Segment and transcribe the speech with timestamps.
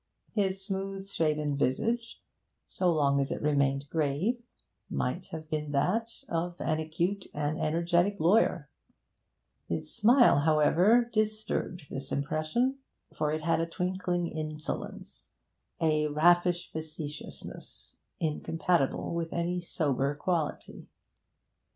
[0.33, 2.23] His smooth shaven visage,
[2.65, 4.41] so long as it remained grave,
[4.89, 8.67] might have been that of an acute and energetic lawyer;
[9.67, 12.79] his smile, however, disturbed this impression,
[13.13, 15.27] for it had a twinkling insolence,
[15.79, 20.87] a raffish facetiousness, incompatible with any sober quality.